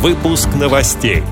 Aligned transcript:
Выпуск 0.00 0.48
новостей. 0.54 1.24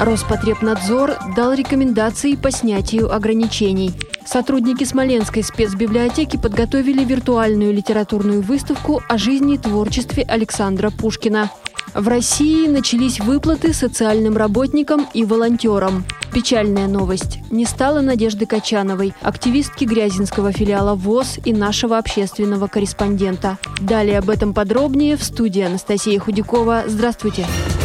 Роспотребнадзор 0.00 1.12
дал 1.36 1.52
рекомендации 1.52 2.34
по 2.34 2.50
снятию 2.50 3.14
ограничений. 3.14 3.92
Сотрудники 4.26 4.82
Смоленской 4.82 5.44
спецбиблиотеки 5.44 6.36
подготовили 6.36 7.04
виртуальную 7.04 7.72
литературную 7.72 8.42
выставку 8.42 9.04
о 9.08 9.18
жизни 9.18 9.54
и 9.54 9.58
творчестве 9.58 10.24
Александра 10.24 10.90
Пушкина. 10.90 11.48
В 11.94 12.08
России 12.08 12.66
начались 12.66 13.20
выплаты 13.20 13.72
социальным 13.72 14.36
работникам 14.36 15.06
и 15.14 15.24
волонтерам. 15.24 16.04
Печальная 16.32 16.88
новость. 16.88 17.40
Не 17.50 17.66
стало 17.66 18.00
Надежды 18.00 18.46
Качановой, 18.46 19.12
активистки 19.20 19.84
Грязинского 19.84 20.52
филиала 20.52 20.94
ВОЗ 20.94 21.38
и 21.44 21.52
нашего 21.52 21.98
общественного 21.98 22.66
корреспондента. 22.68 23.58
Далее 23.80 24.18
об 24.18 24.30
этом 24.30 24.54
подробнее 24.54 25.16
в 25.16 25.22
студии 25.22 25.62
Анастасия 25.62 26.18
Худякова. 26.18 26.84
Здравствуйте. 26.86 27.12
Здравствуйте. 27.22 27.81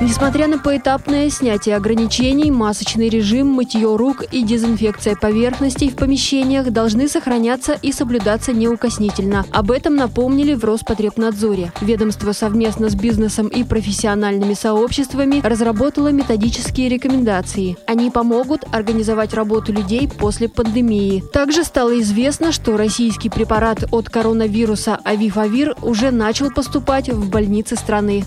Несмотря 0.00 0.48
на 0.48 0.58
поэтапное 0.58 1.28
снятие 1.28 1.76
ограничений, 1.76 2.50
масочный 2.50 3.10
режим, 3.10 3.48
мытье 3.48 3.96
рук 3.96 4.24
и 4.32 4.42
дезинфекция 4.42 5.14
поверхностей 5.14 5.90
в 5.90 5.96
помещениях 5.96 6.70
должны 6.70 7.06
сохраняться 7.06 7.74
и 7.74 7.92
соблюдаться 7.92 8.54
неукоснительно. 8.54 9.44
Об 9.52 9.70
этом 9.70 9.96
напомнили 9.96 10.54
в 10.54 10.64
Роспотребнадзоре. 10.64 11.70
Ведомство 11.82 12.32
совместно 12.32 12.88
с 12.88 12.94
бизнесом 12.94 13.48
и 13.48 13.62
профессиональными 13.62 14.54
сообществами 14.54 15.46
разработало 15.46 16.08
методические 16.08 16.88
рекомендации. 16.88 17.76
Они 17.86 18.10
помогут 18.10 18.64
организовать 18.72 19.34
работу 19.34 19.70
людей 19.70 20.08
после 20.08 20.48
пандемии. 20.48 21.22
Также 21.30 21.62
стало 21.62 22.00
известно, 22.00 22.52
что 22.52 22.78
российский 22.78 23.28
препарат 23.28 23.84
от 23.90 24.08
коронавируса 24.08 24.98
Авифавир 25.04 25.76
уже 25.82 26.10
начал 26.10 26.50
поступать 26.50 27.10
в 27.10 27.28
больницы 27.28 27.76
страны. 27.76 28.24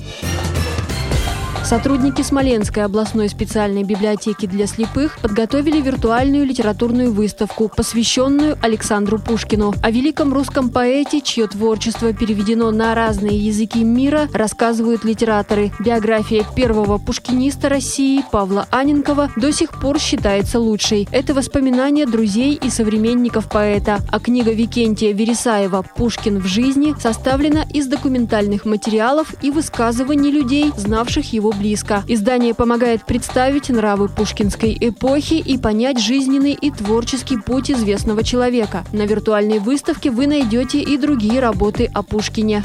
Сотрудники 1.64 2.22
Смоленской 2.22 2.84
областной 2.84 3.30
специальной 3.30 3.84
библиотеки 3.84 4.46
для 4.46 4.68
слепых 4.68 5.18
подготовили 5.22 5.80
виртуальную 5.80 6.46
литературную 6.46 7.14
выставку, 7.14 7.72
посвященную 7.74 8.58
Александру 8.62 9.18
Пушкину. 9.18 9.74
О 9.82 9.90
великом 9.90 10.34
русском 10.34 10.70
поэте, 10.70 11.22
чье 11.22 11.48
творчество 11.48 12.12
переведено 12.12 12.70
на 12.72 12.94
разные 12.94 13.38
языки 13.38 13.82
мира, 13.82 14.28
рассказывают 14.34 15.06
литераторы. 15.06 15.72
Биография 15.80 16.44
первого 16.54 16.98
пушкиниста 16.98 17.70
России 17.70 18.26
Павла 18.30 18.68
Аненкова 18.70 19.32
до 19.38 19.54
сих 19.54 19.80
пор 19.80 20.00
считается 20.00 20.60
лучшей. 20.60 21.08
Это 21.12 21.34
воспоминания 21.34 22.06
друзей 22.06 22.60
и 22.62 22.70
современников 22.70 23.50
поэта. 23.50 24.00
А 24.12 24.20
книга 24.20 24.52
Викентия 24.52 25.14
Вересаева 25.14 25.86
«Пушкин 25.96 26.40
в 26.40 26.46
жизни» 26.46 26.94
составлена 27.00 27.64
из 27.74 27.88
документальных 27.88 28.66
материалов 28.66 29.34
и 29.42 29.50
высказываний 29.50 30.30
людей, 30.30 30.74
знавших 30.76 31.32
его 31.32 31.53
близко. 31.54 32.04
Издание 32.08 32.54
помогает 32.54 33.06
представить 33.06 33.70
нравы 33.70 34.10
пушкинской 34.10 34.78
эпохи 34.80 35.36
и 35.36 35.58
понять 35.58 36.00
жизненный 36.00 36.54
и 36.54 36.72
творческий 36.72 37.38
путь 37.38 37.72
известного 37.72 38.24
человека. 38.24 38.84
На 38.92 39.06
виртуальной 39.06 39.60
выставке 39.60 40.12
вы 40.12 40.28
найдете 40.28 40.80
и 40.80 40.98
другие 40.98 41.40
работы 41.40 41.90
о 41.94 42.04
Пушкине. 42.04 42.64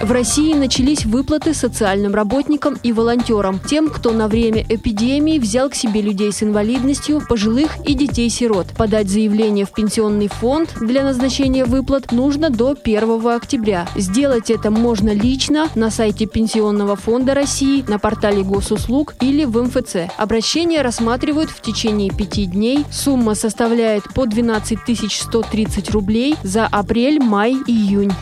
В 0.00 0.12
России 0.12 0.54
начались 0.54 1.04
выплаты 1.04 1.52
социальным 1.52 2.14
работникам 2.14 2.78
и 2.82 2.90
волонтерам, 2.90 3.60
тем, 3.60 3.90
кто 3.90 4.12
на 4.12 4.28
время 4.28 4.64
эпидемии 4.66 5.38
взял 5.38 5.68
к 5.68 5.74
себе 5.74 6.00
людей 6.00 6.32
с 6.32 6.42
инвалидностью, 6.42 7.20
пожилых 7.28 7.72
и 7.86 7.92
детей-сирот. 7.92 8.68
Подать 8.78 9.10
заявление 9.10 9.66
в 9.66 9.72
пенсионный 9.72 10.28
фонд 10.28 10.74
для 10.80 11.04
назначения 11.04 11.66
выплат 11.66 12.12
нужно 12.12 12.48
до 12.48 12.74
1 12.82 13.26
октября. 13.26 13.86
Сделать 13.94 14.50
это 14.50 14.70
можно 14.70 15.12
лично 15.12 15.68
на 15.74 15.90
сайте 15.90 16.24
Пенсионного 16.24 16.96
фонда 16.96 17.34
России, 17.34 17.84
на 17.86 17.98
портале 17.98 18.42
госуслуг 18.42 19.14
или 19.20 19.44
в 19.44 19.62
МФЦ. 19.62 20.10
Обращение 20.16 20.80
рассматривают 20.80 21.50
в 21.50 21.60
течение 21.60 22.10
пяти 22.10 22.46
дней. 22.46 22.86
Сумма 22.90 23.34
составляет 23.34 24.04
по 24.14 24.24
12 24.24 24.78
130 25.12 25.90
рублей 25.90 26.36
за 26.42 26.66
апрель, 26.66 27.22
май, 27.22 27.52
июнь. 27.66 28.12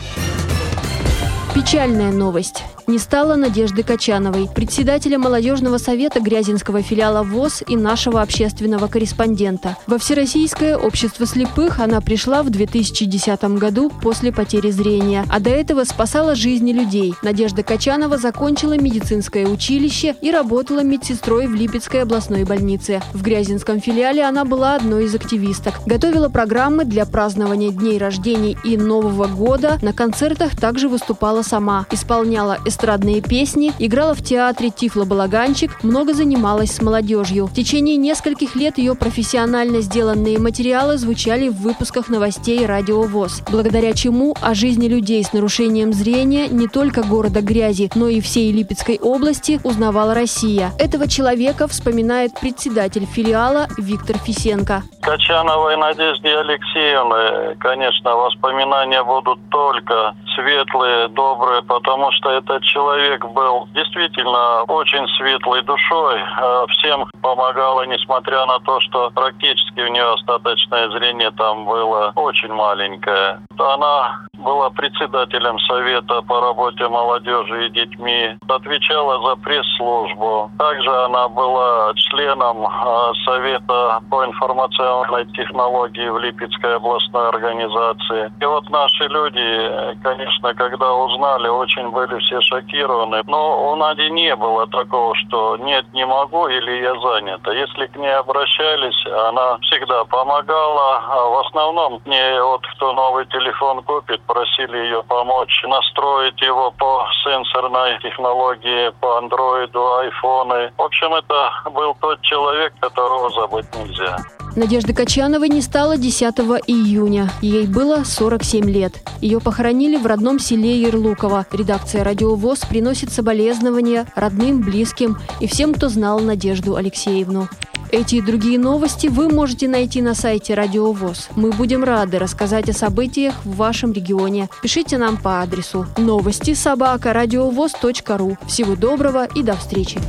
Печальная 1.53 2.11
новость 2.11 2.63
не 2.89 2.97
стало 2.97 3.35
Надежды 3.35 3.83
Качановой, 3.83 4.49
председателя 4.53 5.19
молодежного 5.19 5.77
совета 5.77 6.19
Грязинского 6.19 6.81
филиала 6.81 7.21
ВОЗ 7.21 7.61
и 7.67 7.77
нашего 7.77 8.19
общественного 8.19 8.87
корреспондента. 8.87 9.77
Во 9.85 9.99
Всероссийское 9.99 10.75
общество 10.75 11.27
слепых 11.27 11.79
она 11.79 12.01
пришла 12.01 12.41
в 12.41 12.49
2010 12.49 13.43
году 13.59 13.91
после 14.01 14.31
потери 14.33 14.71
зрения, 14.71 15.23
а 15.29 15.39
до 15.39 15.51
этого 15.51 15.83
спасала 15.83 16.33
жизни 16.33 16.73
людей. 16.73 17.13
Надежда 17.21 17.61
Качанова 17.61 18.17
закончила 18.17 18.75
медицинское 18.75 19.45
училище 19.45 20.15
и 20.19 20.31
работала 20.31 20.81
медсестрой 20.81 21.45
в 21.45 21.53
Липецкой 21.53 22.01
областной 22.01 22.43
больнице. 22.43 23.03
В 23.13 23.21
Грязинском 23.21 23.79
филиале 23.79 24.23
она 24.23 24.45
была 24.45 24.73
одной 24.75 25.05
из 25.05 25.13
активисток. 25.13 25.75
Готовила 25.85 26.29
программы 26.29 26.85
для 26.85 27.05
празднования 27.05 27.69
дней 27.69 27.99
рождений 27.99 28.57
и 28.63 28.77
Нового 28.77 29.27
года. 29.27 29.77
На 29.83 29.93
концертах 29.93 30.57
также 30.57 30.89
выступала 30.89 31.43
сама. 31.43 31.85
Исполняла 31.91 32.57
эстрадные 32.65 32.78
эстрадные 32.79 33.21
песни, 33.21 33.73
играла 33.77 34.15
в 34.15 34.23
театре 34.23 34.69
«Тифло-балаганчик», 34.69 35.83
много 35.83 36.13
занималась 36.13 36.71
с 36.71 36.81
молодежью. 36.81 37.47
В 37.47 37.53
течение 37.53 37.97
нескольких 37.97 38.55
лет 38.55 38.77
ее 38.77 38.95
профессионально 38.95 39.81
сделанные 39.81 40.39
материалы 40.39 40.97
звучали 40.97 41.49
в 41.49 41.57
выпусках 41.57 42.07
новостей 42.07 42.65
«Радио 42.65 43.01
ВОЗ», 43.01 43.43
благодаря 43.51 43.91
чему 43.93 44.33
о 44.41 44.53
жизни 44.53 44.87
людей 44.87 45.21
с 45.21 45.33
нарушением 45.33 45.91
зрения 45.91 46.47
не 46.47 46.69
только 46.69 47.03
города 47.03 47.41
Грязи, 47.41 47.91
но 47.95 48.07
и 48.07 48.21
всей 48.21 48.53
Липецкой 48.53 48.97
области 48.97 49.59
узнавала 49.65 50.13
Россия. 50.13 50.71
Этого 50.79 51.09
человека 51.09 51.67
вспоминает 51.67 52.39
председатель 52.39 53.05
филиала 53.05 53.67
Виктор 53.77 54.17
Фисенко. 54.17 54.83
Качановой 55.01 55.75
Надежде 55.75 56.29
Алексеевны, 56.29 57.57
конечно, 57.59 58.15
воспоминания 58.15 59.03
будут 59.03 59.39
только 59.49 60.15
светлые, 60.35 61.09
добрые, 61.09 61.61
потому 61.63 62.11
что 62.13 62.29
этот 62.29 62.63
человек 62.71 63.25
был 63.25 63.67
действительно 63.73 64.63
очень 64.63 65.07
светлой 65.17 65.61
душой, 65.63 66.19
э, 66.19 66.65
всем 66.69 67.09
помогала, 67.21 67.85
несмотря 67.85 68.45
на 68.45 68.59
то, 68.59 68.79
что 68.81 69.11
практически 69.11 69.81
у 69.81 69.87
нее 69.87 70.13
остаточное 70.13 70.89
зрение 70.89 71.31
там 71.31 71.65
было 71.65 72.11
очень 72.15 72.53
маленькое. 72.53 73.41
Она 73.57 74.28
была 74.39 74.69
председателем 74.69 75.59
Совета 75.59 76.21
по 76.21 76.39
работе 76.41 76.87
молодежи 76.87 77.67
и 77.67 77.69
детьми, 77.69 78.37
отвечала 78.47 79.21
за 79.27 79.35
пресс-службу. 79.41 80.51
Также 80.57 80.89
она 81.05 81.27
была 81.29 81.93
членом 81.95 82.65
э, 82.65 83.13
Совета 83.25 84.01
по 84.09 84.25
информационной 84.25 85.25
технологии 85.33 86.09
в 86.09 86.17
Липецкой 86.19 86.75
областной 86.75 87.29
организации. 87.29 88.31
И 88.39 88.45
вот 88.45 88.69
наши 88.69 89.07
люди, 89.07 89.95
конечно, 90.03 90.53
когда 90.53 90.93
узнали, 90.93 91.47
очень 91.47 91.89
были 91.89 92.19
все 92.19 92.41
шокированы. 92.41 93.21
Но 93.27 93.71
у 93.71 93.75
Нади 93.75 94.09
не 94.09 94.35
было 94.35 94.67
такого, 94.67 95.15
что 95.15 95.57
нет, 95.57 95.85
не 95.93 96.05
могу 96.05 96.47
или 96.47 96.81
я 96.81 96.93
занята. 96.99 97.53
Если 97.53 97.87
к 97.87 97.95
ней 97.95 98.13
обращались, 98.15 99.05
она 99.05 99.57
всегда 99.61 100.05
помогала. 100.05 101.01
А 101.09 101.29
в 101.29 101.47
основном 101.47 102.01
мне 102.05 102.41
вот 102.41 102.65
кто 102.75 102.93
новый 102.93 103.25
телефон 103.27 103.83
купит, 103.83 104.21
просили 104.29 104.77
ее 104.77 105.01
помочь 105.03 105.63
настроить 105.63 106.39
его 106.39 106.69
по 106.71 107.03
сенсорной 107.23 107.99
технологии, 107.99 108.91
по 109.01 109.17
андроиду, 109.17 109.95
айфоны. 109.95 110.71
В 110.77 110.83
общем, 110.83 111.15
это 111.15 111.51
был 111.71 111.95
тот 111.99 112.21
человек, 112.21 112.71
которого 112.79 113.31
забыть 113.31 113.65
нельзя. 113.75 114.17
Надежды 114.55 114.93
Качановой 114.93 115.49
не 115.49 115.61
стало 115.61 115.97
10 115.97 116.21
июня. 116.67 117.31
Ей 117.41 117.67
было 117.67 118.03
47 118.03 118.69
лет. 118.69 118.93
Ее 119.21 119.39
похоронили 119.39 119.97
в 119.97 120.05
родном 120.05 120.39
селе 120.39 120.81
Ярлуково. 120.81 121.45
Редакция 121.51 122.03
«Радио 122.03 122.35
ВОЗ» 122.35 122.65
приносит 122.65 123.11
соболезнования 123.11 124.07
родным, 124.15 124.61
близким 124.61 125.17
и 125.39 125.47
всем, 125.47 125.73
кто 125.73 125.89
знал 125.89 126.19
Надежду 126.19 126.75
Алексеевну. 126.75 127.47
Эти 127.91 128.15
и 128.15 128.21
другие 128.21 128.59
новости 128.59 129.07
вы 129.07 129.29
можете 129.29 129.67
найти 129.67 130.01
на 130.01 130.13
сайте 130.13 130.53
Радио 130.53 130.91
ВОЗ. 130.91 131.29
Мы 131.35 131.51
будем 131.51 131.83
рады 131.83 132.19
рассказать 132.19 132.69
о 132.69 132.73
событиях 132.73 133.33
в 133.45 133.55
вашем 133.55 133.93
регионе. 133.93 134.49
Пишите 134.61 134.97
нам 134.97 135.17
по 135.17 135.41
адресу 135.41 135.87
новости 135.97 136.53
собака 136.53 137.13
ру. 137.13 138.37
Всего 138.47 138.75
доброго 138.75 139.27
и 139.35 139.41
до 139.41 139.55
встречи! 139.55 139.99